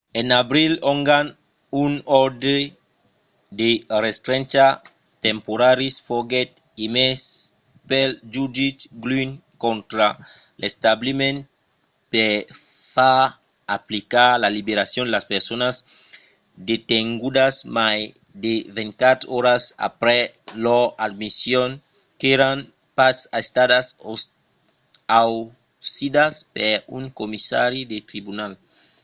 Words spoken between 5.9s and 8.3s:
foguèt emés pel